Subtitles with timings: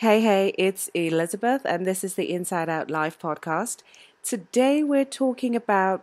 [0.00, 3.78] Hey, hey, it's Elizabeth, and this is the Inside Out Live podcast.
[4.22, 6.02] Today we're talking about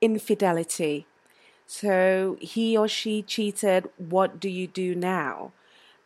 [0.00, 1.04] infidelity.
[1.66, 5.50] So, he or she cheated, what do you do now?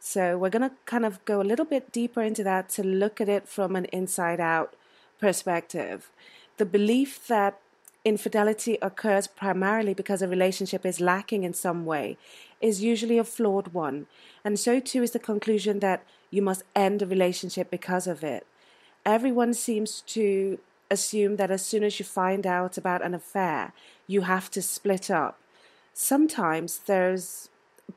[0.00, 3.20] So, we're going to kind of go a little bit deeper into that to look
[3.20, 4.72] at it from an inside out
[5.20, 6.10] perspective.
[6.56, 7.60] The belief that
[8.04, 12.16] infidelity occurs primarily because a relationship is lacking in some way
[12.60, 14.06] is usually a flawed one.
[14.44, 18.46] And so too is the conclusion that you must end a relationship because of it.
[19.04, 20.58] Everyone seems to
[20.90, 23.72] assume that as soon as you find out about an affair,
[24.06, 25.38] you have to split up.
[25.94, 27.48] Sometimes there's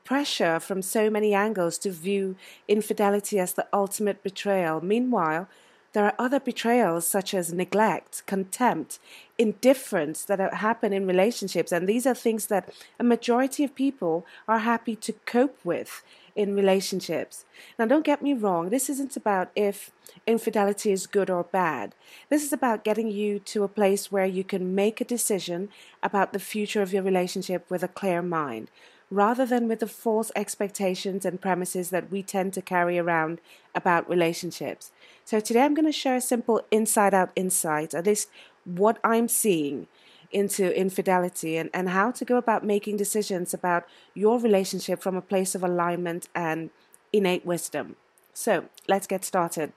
[0.04, 2.36] pressure from so many angles to view
[2.68, 4.80] infidelity as the ultimate betrayal.
[4.80, 5.48] Meanwhile,
[5.96, 8.98] there are other betrayals such as neglect, contempt,
[9.38, 14.58] indifference that happen in relationships, and these are things that a majority of people are
[14.58, 17.46] happy to cope with in relationships.
[17.78, 19.90] Now, don't get me wrong, this isn't about if
[20.26, 21.94] infidelity is good or bad.
[22.28, 25.70] This is about getting you to a place where you can make a decision
[26.02, 28.70] about the future of your relationship with a clear mind
[29.10, 33.40] rather than with the false expectations and premises that we tend to carry around
[33.74, 34.90] about relationships.
[35.24, 38.28] So, today I'm going to share a simple inside out insight, at least
[38.64, 39.86] what I'm seeing
[40.32, 45.22] into infidelity and, and how to go about making decisions about your relationship from a
[45.22, 46.70] place of alignment and
[47.12, 47.96] innate wisdom.
[48.34, 49.72] So, let's get started.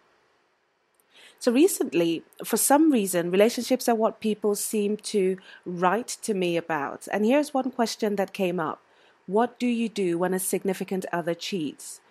[1.37, 7.07] So, recently, for some reason, relationships are what people seem to write to me about.
[7.11, 8.81] And here's one question that came up
[9.29, 12.01] what do you do when a significant other cheats?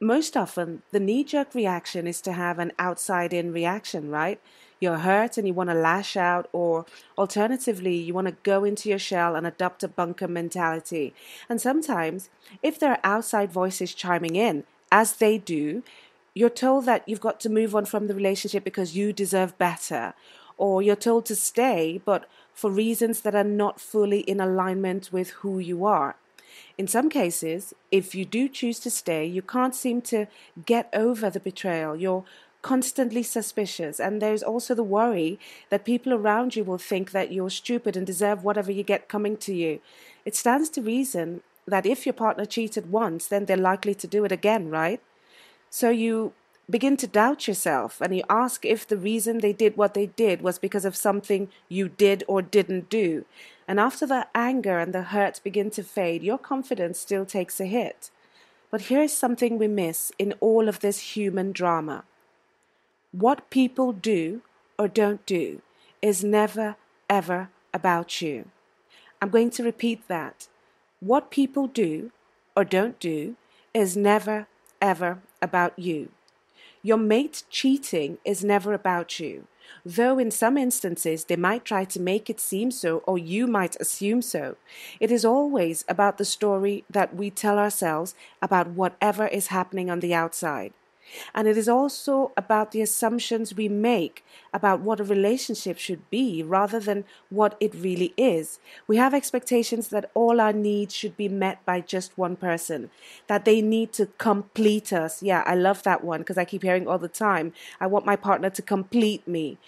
[0.00, 4.40] Most often, the knee jerk reaction is to have an outside in reaction, right?
[4.80, 6.86] You're hurt and you want to lash out, or
[7.18, 11.12] alternatively, you want to go into your shell and adopt a bunker mentality.
[11.46, 12.30] And sometimes,
[12.62, 15.82] if there are outside voices chiming in, as they do,
[16.32, 20.14] you're told that you've got to move on from the relationship because you deserve better,
[20.56, 25.30] or you're told to stay, but for reasons that are not fully in alignment with
[25.40, 26.16] who you are.
[26.78, 30.26] In some cases, if you do choose to stay, you can't seem to
[30.64, 31.96] get over the betrayal.
[31.96, 32.24] You're
[32.62, 35.38] constantly suspicious, and there's also the worry
[35.70, 39.36] that people around you will think that you're stupid and deserve whatever you get coming
[39.36, 39.80] to you.
[40.24, 44.24] It stands to reason that if your partner cheated once, then they're likely to do
[44.24, 45.00] it again, right?
[45.70, 46.32] So you
[46.68, 50.42] begin to doubt yourself and you ask if the reason they did what they did
[50.42, 53.24] was because of something you did or didn't do.
[53.68, 57.66] And after the anger and the hurt begin to fade, your confidence still takes a
[57.66, 58.10] hit.
[58.70, 62.04] But here is something we miss in all of this human drama.
[63.12, 64.42] What people do
[64.78, 65.62] or don't do
[66.02, 66.76] is never,
[67.08, 68.46] ever about you.
[69.20, 70.48] I'm going to repeat that.
[71.00, 72.12] What people do
[72.56, 73.36] or don't do
[73.72, 74.46] is never,
[74.80, 76.10] ever about you.
[76.82, 79.46] Your mate cheating is never about you,
[79.84, 83.76] though in some instances they might try to make it seem so, or you might
[83.80, 84.56] assume so.
[85.00, 90.00] It is always about the story that we tell ourselves about whatever is happening on
[90.00, 90.72] the outside.
[91.34, 96.42] And it is also about the assumptions we make about what a relationship should be
[96.42, 98.58] rather than what it really is.
[98.86, 102.90] We have expectations that all our needs should be met by just one person,
[103.26, 105.22] that they need to complete us.
[105.22, 107.52] Yeah, I love that one because I keep hearing all the time.
[107.80, 109.58] I want my partner to complete me.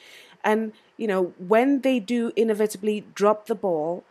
[0.44, 4.04] And, you know, when they do inevitably drop the ball,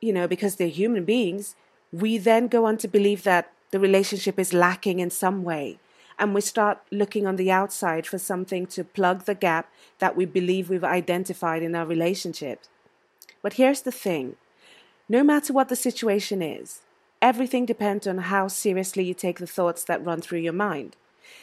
[0.00, 1.54] you know, because they're human beings,
[1.92, 5.78] we then go on to believe that the relationship is lacking in some way
[6.18, 10.24] and we start looking on the outside for something to plug the gap that we
[10.24, 12.60] believe we've identified in our relationship.
[13.42, 14.36] But here's the thing
[15.08, 16.80] no matter what the situation is,
[17.20, 20.96] everything depends on how seriously you take the thoughts that run through your mind.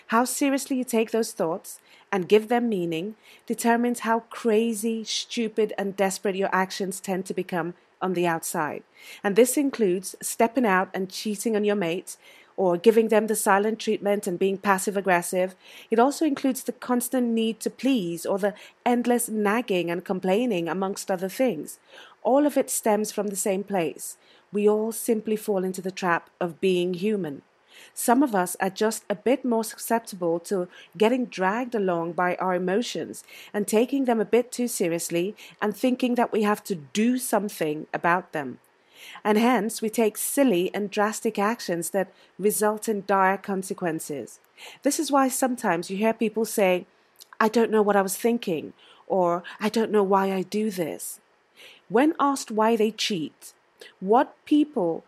[0.07, 1.79] How seriously you take those thoughts
[2.11, 3.15] and give them meaning
[3.45, 8.83] determines how crazy, stupid, and desperate your actions tend to become on the outside.
[9.23, 12.17] And this includes stepping out and cheating on your mates
[12.59, 15.55] or giving them the silent treatment and being passive aggressive.
[15.89, 18.53] It also includes the constant need to please or the
[18.85, 21.79] endless nagging and complaining, amongst other things.
[22.21, 24.17] All of it stems from the same place.
[24.51, 27.43] We all simply fall into the trap of being human.
[27.93, 30.67] Some of us are just a bit more susceptible to
[30.97, 33.23] getting dragged along by our emotions
[33.53, 37.87] and taking them a bit too seriously and thinking that we have to do something
[37.93, 38.59] about them
[39.23, 44.39] and hence we take silly and drastic actions that result in dire consequences.
[44.83, 46.85] This is why sometimes you hear people say,
[47.39, 48.73] I don't know what I was thinking,
[49.07, 51.19] or I don't know why I do this.
[51.87, 53.53] When asked why they cheat,
[53.99, 55.03] what people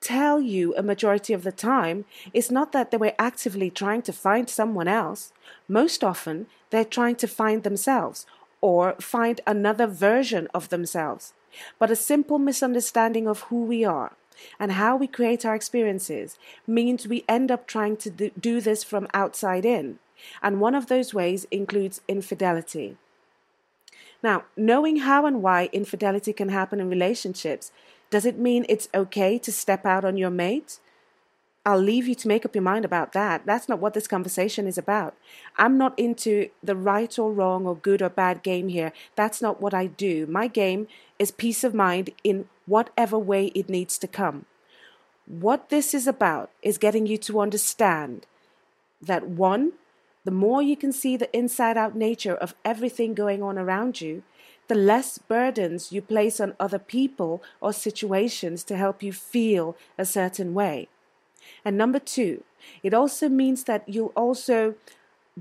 [0.00, 4.12] tell you a majority of the time is not that they were actively trying to
[4.12, 5.32] find someone else.
[5.68, 8.26] Most often, they're trying to find themselves
[8.60, 11.32] or find another version of themselves.
[11.78, 14.12] But a simple misunderstanding of who we are
[14.58, 19.08] and how we create our experiences means we end up trying to do this from
[19.12, 19.98] outside in.
[20.42, 22.96] And one of those ways includes infidelity.
[24.22, 27.72] Now, knowing how and why infidelity can happen in relationships,
[28.10, 30.78] does it mean it's okay to step out on your mate?
[31.64, 33.44] I'll leave you to make up your mind about that.
[33.44, 35.14] That's not what this conversation is about.
[35.56, 38.92] I'm not into the right or wrong or good or bad game here.
[39.14, 40.26] That's not what I do.
[40.26, 40.88] My game
[41.20, 44.46] is peace of mind in whatever way it needs to come.
[45.26, 48.26] What this is about is getting you to understand
[49.02, 49.74] that one,
[50.24, 54.22] the more you can see the inside out nature of everything going on around you,
[54.68, 60.06] the less burdens you place on other people or situations to help you feel a
[60.06, 60.88] certain way.
[61.64, 62.44] And number two,
[62.82, 64.74] it also means that you'll also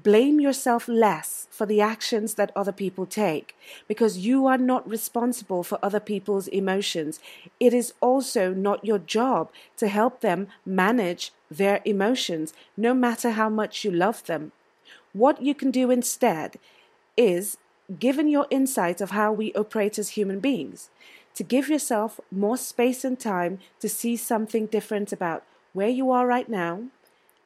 [0.04, 3.56] blame yourself less for the actions that other people take
[3.88, 7.19] because you are not responsible for other people's emotions.
[7.60, 13.50] It is also not your job to help them manage their emotions, no matter how
[13.50, 14.51] much you love them.
[15.13, 16.57] What you can do instead
[17.18, 17.57] is,
[18.00, 20.90] given your insight of how we operate as human beings,
[21.34, 25.44] to give yourself more space and time to see something different about
[25.74, 26.84] where you are right now,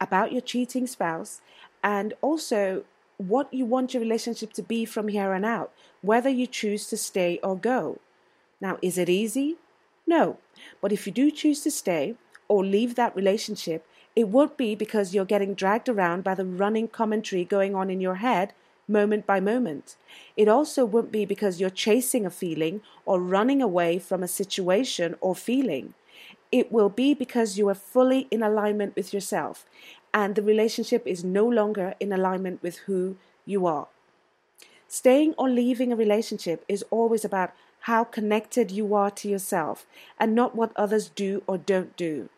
[0.02, 1.40] about your cheating spouse,
[1.84, 2.84] and also
[3.18, 5.72] what you want your relationship to be from here on out,
[6.02, 8.00] whether you choose to stay or go.
[8.60, 9.58] Now, is it easy?
[10.08, 10.38] No.
[10.82, 12.16] But if you do choose to stay
[12.48, 13.86] or leave that relationship,
[14.16, 18.02] it won't be because you're getting dragged around by the running commentary going on in
[18.02, 18.54] your head
[18.88, 19.96] moment by moment.
[20.36, 25.16] It also won't be because you're chasing a feeling or running away from a situation
[25.22, 25.94] or feeling
[26.54, 29.66] it will be because you are fully in alignment with yourself
[30.14, 33.16] and the relationship is no longer in alignment with who
[33.46, 33.88] you are.
[34.88, 37.52] Staying or leaving a relationship is always about
[37.82, 39.86] how connected you are to yourself
[40.20, 42.30] and not what others do or don't do.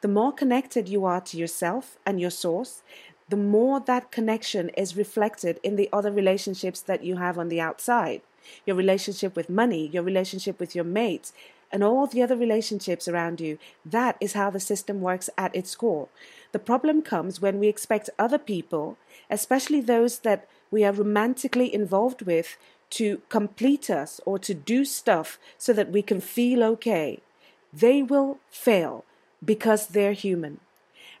[0.00, 2.82] The more connected you are to yourself and your source,
[3.28, 7.60] the more that connection is reflected in the other relationships that you have on the
[7.60, 8.22] outside.
[8.64, 11.32] Your relationship with money, your relationship with your mates,
[11.72, 13.58] and all the other relationships around you.
[13.84, 16.08] That is how the system works at its core.
[16.52, 18.96] The problem comes when we expect other people,
[19.30, 22.56] especially those that we are romantically involved with,
[22.88, 27.20] to complete us or to do stuff so that we can feel okay.
[27.72, 29.04] They will fail
[29.44, 30.60] because they're human.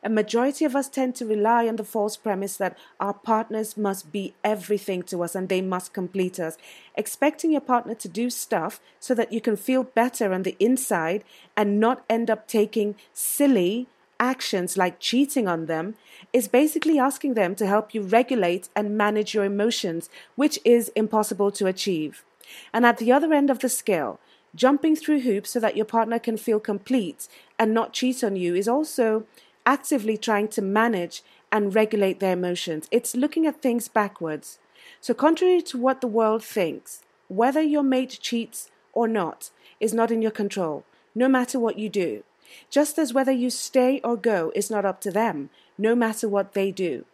[0.06, 4.12] A majority of us tend to rely on the false premise that our partners must
[4.12, 6.56] be everything to us and they must complete us.
[6.94, 11.24] Expecting your partner to do stuff so that you can feel better on the inside
[11.56, 13.88] and not end up taking silly
[14.20, 15.96] actions like cheating on them
[16.32, 21.50] is basically asking them to help you regulate and manage your emotions, which is impossible
[21.50, 22.24] to achieve.
[22.72, 24.20] And at the other end of the scale,
[24.54, 27.26] jumping through hoops so that your partner can feel complete
[27.58, 29.26] and not cheat on you is also
[29.66, 31.22] actively trying to manage
[31.52, 32.88] and regulate their emotions.
[32.90, 34.58] It's looking at things backwards.
[35.00, 40.10] So, contrary to what the world thinks, whether your mate cheats or not is not
[40.10, 40.84] in your control,
[41.14, 42.22] no matter what you do.
[42.70, 46.54] Just as whether you stay or go is not up to them, no matter what
[46.54, 47.04] they do.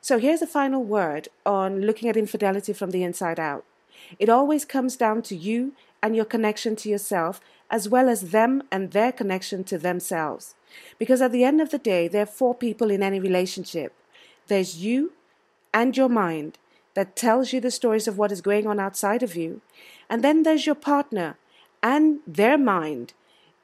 [0.00, 3.64] So, here's a final word on looking at infidelity from the inside out.
[4.18, 7.40] It always comes down to you and your connection to yourself,
[7.72, 10.54] as well as them and their connection to themselves.
[10.98, 13.92] Because at the end of the day, there are four people in any relationship
[14.48, 15.12] there's you
[15.72, 16.58] and your mind
[16.94, 19.62] that tells you the stories of what is going on outside of you,
[20.10, 21.38] and then there's your partner
[21.82, 23.14] and their mind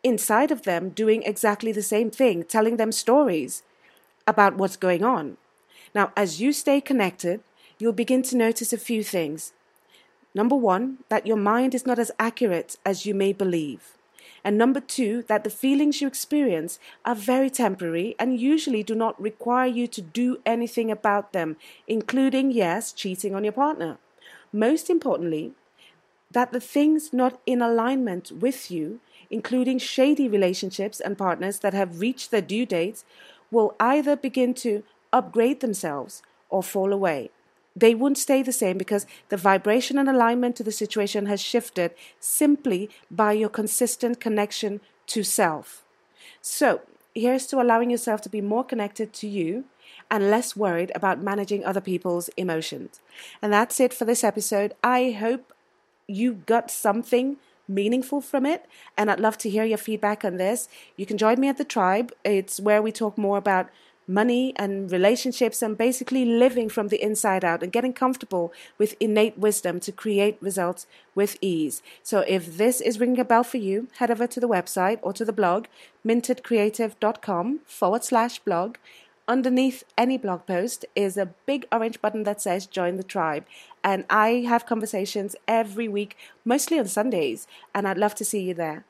[0.02, 3.62] inside of them doing exactly the same thing, telling them stories
[4.26, 5.36] about what's going on.
[5.94, 7.40] Now, as you stay connected,
[7.78, 9.52] you'll begin to notice a few things.
[10.34, 13.97] Number one, that your mind is not as accurate as you may believe.
[14.44, 19.20] And number two, that the feelings you experience are very temporary and usually do not
[19.20, 23.98] require you to do anything about them, including, yes, cheating on your partner.
[24.52, 25.52] Most importantly,
[26.30, 32.00] that the things not in alignment with you, including shady relationships and partners that have
[32.00, 33.04] reached their due dates,
[33.50, 37.30] will either begin to upgrade themselves or fall away
[37.78, 41.92] they won't stay the same because the vibration and alignment to the situation has shifted
[42.20, 45.84] simply by your consistent connection to self.
[46.40, 46.82] So,
[47.14, 49.64] here's to allowing yourself to be more connected to you
[50.10, 53.00] and less worried about managing other people's emotions.
[53.42, 54.74] And that's it for this episode.
[54.82, 55.52] I hope
[56.06, 57.36] you got something
[57.68, 58.64] meaningful from it.
[58.96, 60.68] And I'd love to hear your feedback on this.
[60.96, 62.12] You can join me at the tribe.
[62.24, 63.68] It's where we talk more about
[64.08, 69.38] money and relationships and basically living from the inside out and getting comfortable with innate
[69.38, 71.82] wisdom to create results with ease.
[72.02, 75.12] So if this is ringing a bell for you, head over to the website or
[75.12, 75.66] to the blog,
[76.06, 78.76] mintedcreative.com forward slash blog.
[79.28, 83.44] Underneath any blog post is a big orange button that says join the tribe.
[83.84, 88.54] And I have conversations every week, mostly on Sundays, and I'd love to see you
[88.54, 88.84] there.